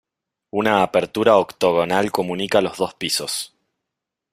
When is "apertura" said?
0.81-1.37